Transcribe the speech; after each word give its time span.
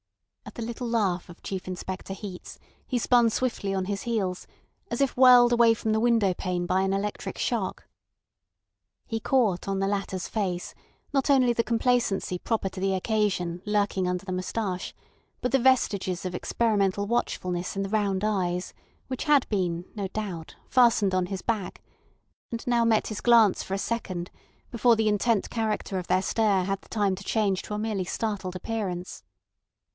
At 0.47 0.55
the 0.55 0.63
little 0.63 0.87
laugh 0.89 1.29
of 1.29 1.43
Chief 1.43 1.67
Inspector 1.67 2.11
Heat's 2.13 2.59
he 2.85 2.97
spun 2.97 3.29
swiftly 3.29 3.73
on 3.73 3.85
his 3.85 4.01
heels, 4.01 4.47
as 4.89 4.99
if 4.99 5.15
whirled 5.15 5.53
away 5.53 5.73
from 5.73 5.91
the 5.93 5.99
window 5.99 6.33
pane 6.33 6.65
by 6.65 6.81
an 6.81 6.91
electric 6.91 7.37
shock. 7.37 7.85
He 9.05 9.19
caught 9.21 9.67
on 9.67 9.79
the 9.79 9.87
latter's 9.87 10.27
face 10.27 10.73
not 11.13 11.29
only 11.29 11.53
the 11.53 11.63
complacency 11.63 12.37
proper 12.39 12.67
to 12.69 12.81
the 12.81 12.95
occasion 12.95 13.61
lurking 13.63 14.09
under 14.09 14.25
the 14.25 14.33
moustache, 14.33 14.93
but 15.39 15.51
the 15.53 15.59
vestiges 15.59 16.25
of 16.25 16.35
experimental 16.35 17.05
watchfulness 17.05 17.75
in 17.77 17.83
the 17.83 17.87
round 17.89 18.23
eyes, 18.25 18.73
which 19.07 19.25
had 19.25 19.47
been, 19.49 19.85
no 19.95 20.07
doubt, 20.09 20.55
fastened 20.67 21.13
on 21.13 21.27
his 21.27 21.43
back, 21.43 21.81
and 22.51 22.65
now 22.67 22.83
met 22.83 23.07
his 23.07 23.21
glance 23.21 23.61
for 23.63 23.75
a 23.75 23.77
second 23.77 24.31
before 24.71 24.95
the 24.97 25.07
intent 25.07 25.49
character 25.49 25.99
of 25.99 26.07
their 26.07 26.23
stare 26.23 26.63
had 26.65 26.81
the 26.81 26.89
time 26.89 27.15
to 27.15 27.23
change 27.23 27.61
to 27.61 27.75
a 27.75 27.79
merely 27.79 28.03
startled 28.03 28.55
appearance. 28.55 29.23